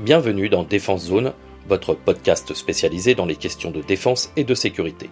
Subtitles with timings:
[0.00, 1.32] Bienvenue dans Défense Zone,
[1.66, 5.08] votre podcast spécialisé dans les questions de défense et de sécurité.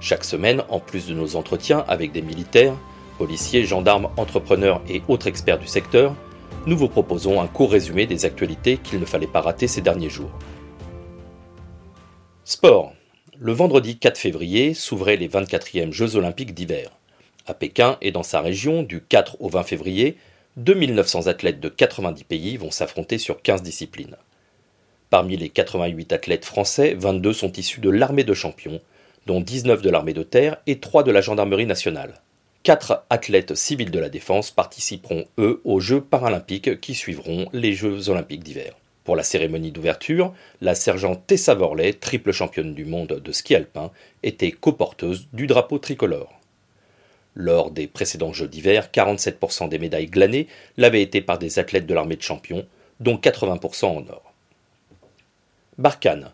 [0.00, 2.74] Chaque semaine, en plus de nos entretiens avec des militaires,
[3.18, 6.16] policiers, gendarmes, entrepreneurs et autres experts du secteur,
[6.66, 10.10] nous vous proposons un court résumé des actualités qu'il ne fallait pas rater ces derniers
[10.10, 10.32] jours.
[12.42, 12.92] Sport.
[13.38, 16.90] Le vendredi 4 février s'ouvraient les 24e Jeux olympiques d'hiver.
[17.46, 20.16] À Pékin et dans sa région, du 4 au 20 février,
[20.60, 24.16] 2900 athlètes de 90 pays vont s'affronter sur 15 disciplines.
[25.08, 28.80] Parmi les 88 athlètes français, 22 sont issus de l'armée de champions,
[29.26, 32.20] dont 19 de l'armée de terre et 3 de la gendarmerie nationale.
[32.62, 38.10] Quatre athlètes civils de la défense participeront, eux, aux Jeux paralympiques qui suivront les Jeux
[38.10, 38.74] olympiques d'hiver.
[39.04, 43.90] Pour la cérémonie d'ouverture, la sergente Tessa Vorley, triple championne du monde de ski alpin,
[44.22, 46.39] était coporteuse du drapeau tricolore.
[47.34, 51.94] Lors des précédents Jeux d'hiver, 47% des médailles glanées l'avaient été par des athlètes de
[51.94, 52.66] l'armée de champions,
[52.98, 54.34] dont 80% en or.
[55.78, 56.32] Barkhane.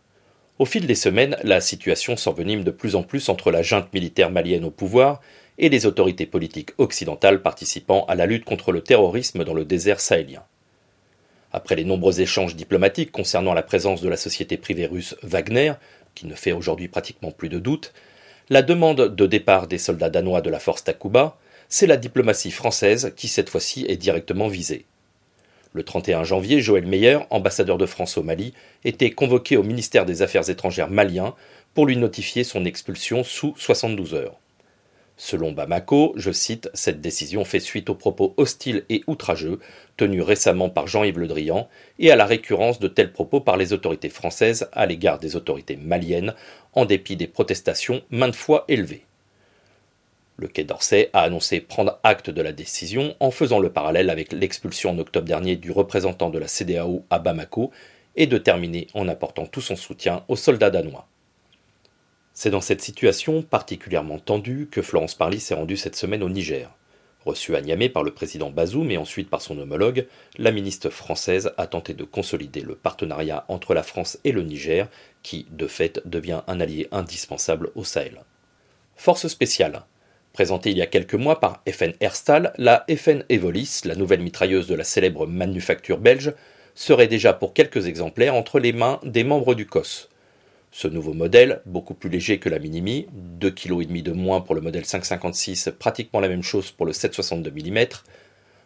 [0.59, 4.31] Au fil des semaines, la situation s'envenime de plus en plus entre la junte militaire
[4.31, 5.21] malienne au pouvoir
[5.59, 10.01] et les autorités politiques occidentales participant à la lutte contre le terrorisme dans le désert
[10.01, 10.43] sahélien.
[11.53, 15.75] Après les nombreux échanges diplomatiques concernant la présence de la société privée russe Wagner,
[16.15, 17.93] qui ne fait aujourd'hui pratiquement plus de doute,
[18.49, 21.37] la demande de départ des soldats danois de la force Takuba,
[21.69, 24.85] c'est la diplomatie française qui cette fois-ci est directement visée.
[25.73, 30.23] Le 31 janvier, Joël Meyer, ambassadeur de France au Mali, était convoqué au ministère des
[30.23, 31.35] Affaires étrangères malien
[31.75, 34.39] pour lui notifier son expulsion sous 72 heures.
[35.19, 39.61] Selon Bamako, je cite, cette décision fait suite aux propos hostiles et outrageux
[39.97, 43.73] tenus récemment par Jean-Yves Le Drian et à la récurrence de tels propos par les
[43.73, 46.35] autorités françaises à l'égard des autorités maliennes,
[46.75, 49.07] en dépit des protestations maintes fois élevées.
[50.37, 54.33] Le Quai d'Orsay a annoncé prendre acte de la décision en faisant le parallèle avec
[54.33, 57.71] l'expulsion en octobre dernier du représentant de la CDAO à Bamako
[58.17, 61.07] et de terminer en apportant tout son soutien aux soldats danois.
[62.39, 66.71] C'est dans cette situation particulièrement tendue que Florence Parly s'est rendue cette semaine au Niger.
[67.25, 71.53] Reçue à Niamey par le président Bazoum et ensuite par son homologue, la ministre française
[71.57, 74.87] a tenté de consolider le partenariat entre la France et le Niger,
[75.23, 78.21] qui, de fait, devient un allié indispensable au Sahel.
[78.97, 79.85] Force spéciale.
[80.35, 84.67] Présentée il y a quelques mois par FN Herstal, la FN Evolis, la nouvelle mitrailleuse
[84.67, 86.35] de la célèbre manufacture belge,
[86.75, 90.11] serait déjà pour quelques exemplaires entre les mains des membres du COS.
[90.79, 93.07] Ce nouveau modèle, beaucoup plus léger que la Minimi,
[93.41, 97.51] 2,5 kg de moins pour le modèle 556, pratiquement la même chose pour le 762
[97.51, 97.87] mm,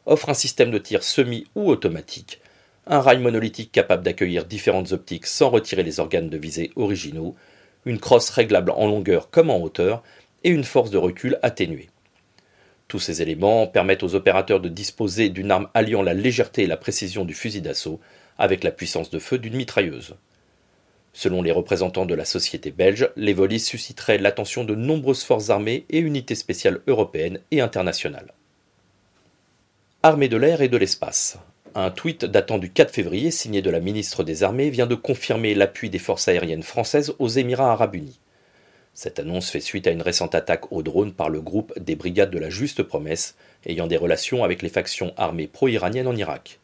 [0.06, 2.40] offre un système de tir semi ou automatique,
[2.88, 7.36] un rail monolithique capable d'accueillir différentes optiques sans retirer les organes de visée originaux,
[7.84, 10.02] une crosse réglable en longueur comme en hauteur
[10.42, 11.90] et une force de recul atténuée.
[12.88, 16.76] Tous ces éléments permettent aux opérateurs de disposer d'une arme alliant la légèreté et la
[16.76, 18.00] précision du fusil d'assaut
[18.36, 20.16] avec la puissance de feu d'une mitrailleuse.
[21.12, 25.84] Selon les représentants de la société belge, les volis susciteraient l'attention de nombreuses forces armées
[25.90, 28.32] et unités spéciales européennes et internationales.
[30.02, 31.38] Armée de l'air et de l'espace.
[31.74, 35.54] Un tweet datant du 4 février signé de la ministre des Armées vient de confirmer
[35.54, 38.18] l'appui des forces aériennes françaises aux Émirats arabes unis.
[38.94, 42.30] Cette annonce fait suite à une récente attaque au drone par le groupe des Brigades
[42.30, 46.59] de la Juste Promesse, ayant des relations avec les factions armées pro-iraniennes en Irak.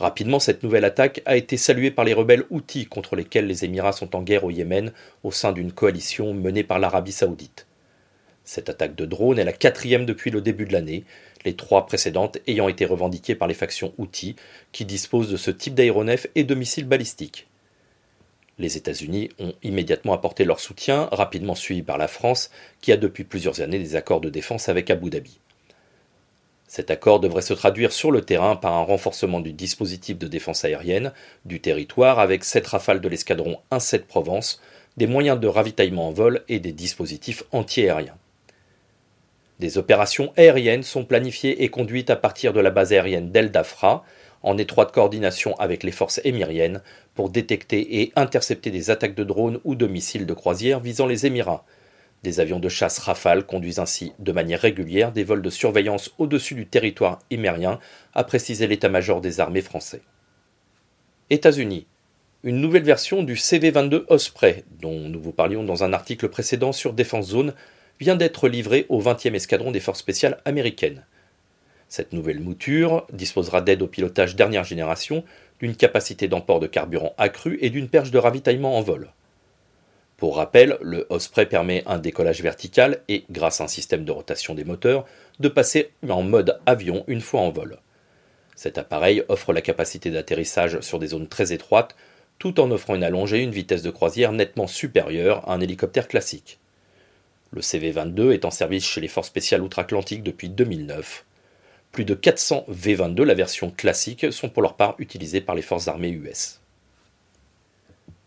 [0.00, 3.92] Rapidement, cette nouvelle attaque a été saluée par les rebelles Houthis contre lesquels les Émirats
[3.92, 4.94] sont en guerre au Yémen
[5.24, 7.66] au sein d'une coalition menée par l'Arabie saoudite.
[8.42, 11.04] Cette attaque de drone est la quatrième depuis le début de l'année,
[11.44, 14.36] les trois précédentes ayant été revendiquées par les factions Houthis
[14.72, 17.46] qui disposent de ce type d'aéronefs et de missiles balistiques.
[18.58, 22.50] Les États-Unis ont immédiatement apporté leur soutien, rapidement suivi par la France,
[22.80, 25.40] qui a depuis plusieurs années des accords de défense avec Abu Dhabi.
[26.70, 30.64] Cet accord devrait se traduire sur le terrain par un renforcement du dispositif de défense
[30.64, 31.12] aérienne
[31.44, 34.62] du territoire avec sept rafales de l'escadron 1-7 Provence,
[34.96, 38.14] des moyens de ravitaillement en vol et des dispositifs antiaériens.
[39.58, 44.04] Des opérations aériennes sont planifiées et conduites à partir de la base aérienne d'El Dafra,
[44.44, 46.82] en étroite coordination avec les forces émiriennes,
[47.16, 51.26] pour détecter et intercepter des attaques de drones ou de missiles de croisière visant les
[51.26, 51.64] Émirats,
[52.22, 56.54] des avions de chasse Rafale conduisent ainsi de manière régulière des vols de surveillance au-dessus
[56.54, 57.78] du territoire émérien,
[58.14, 60.02] a précisé l'état-major des armées français.
[61.30, 61.86] États-Unis.
[62.42, 66.92] Une nouvelle version du CV-22 Osprey, dont nous vous parlions dans un article précédent sur
[66.92, 67.54] Défense Zone,
[68.00, 71.04] vient d'être livrée au 20e escadron des forces spéciales américaines.
[71.88, 75.24] Cette nouvelle mouture disposera d'aides au pilotage dernière génération,
[75.58, 79.12] d'une capacité d'emport de carburant accrue et d'une perche de ravitaillement en vol.
[80.20, 84.54] Pour rappel, le Osprey permet un décollage vertical et, grâce à un système de rotation
[84.54, 85.06] des moteurs,
[85.38, 87.78] de passer en mode avion une fois en vol.
[88.54, 91.96] Cet appareil offre la capacité d'atterrissage sur des zones très étroites,
[92.38, 96.06] tout en offrant une allongée et une vitesse de croisière nettement supérieure à un hélicoptère
[96.06, 96.58] classique.
[97.52, 101.24] Le CV-22 est en service chez les forces spéciales outre-Atlantique depuis 2009.
[101.92, 105.88] Plus de 400 V-22, la version classique, sont pour leur part utilisés par les forces
[105.88, 106.60] armées US.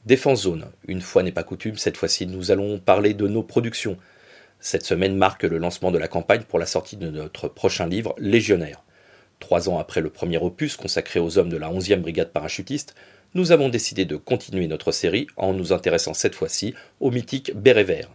[0.06, 0.66] Défense zone.
[0.86, 3.98] Une fois n'est pas coutume, cette fois-ci nous allons parler de nos productions.
[4.60, 8.14] Cette semaine marque le lancement de la campagne pour la sortie de notre prochain livre,
[8.18, 8.84] Légionnaire.
[9.40, 12.96] Trois ans après le premier opus consacré aux hommes de la 11e brigade parachutiste,
[13.34, 17.86] nous avons décidé de continuer notre série en nous intéressant cette fois-ci au mythique Béret
[17.86, 18.10] Vert.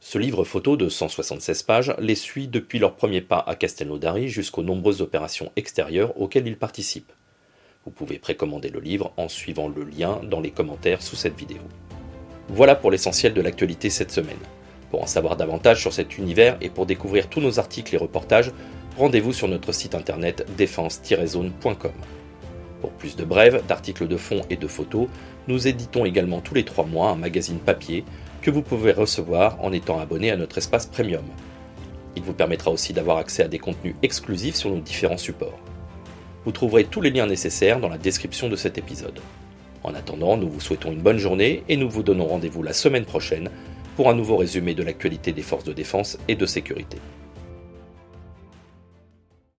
[0.00, 4.62] Ce livre photo de 176 pages les suit depuis leur premier pas à Castelnaudary jusqu'aux
[4.62, 7.12] nombreuses opérations extérieures auxquelles ils participent.
[7.84, 11.60] Vous pouvez précommander le livre en suivant le lien dans les commentaires sous cette vidéo.
[12.48, 14.38] Voilà pour l'essentiel de l'actualité cette semaine.
[14.90, 18.52] Pour en savoir davantage sur cet univers et pour découvrir tous nos articles et reportages,
[18.96, 21.92] rendez-vous sur notre site internet défense-zone.com.
[22.80, 25.08] Pour plus de brèves, d'articles de fond et de photos,
[25.46, 28.04] nous éditons également tous les trois mois un magazine papier
[28.40, 31.24] que vous pouvez recevoir en étant abonné à notre espace premium.
[32.16, 35.58] Il vous permettra aussi d'avoir accès à des contenus exclusifs sur nos différents supports.
[36.44, 39.20] Vous trouverez tous les liens nécessaires dans la description de cet épisode.
[39.82, 43.04] En attendant, nous vous souhaitons une bonne journée et nous vous donnons rendez-vous la semaine
[43.04, 43.50] prochaine
[43.96, 46.98] pour un nouveau résumé de l'actualité des forces de défense et de sécurité.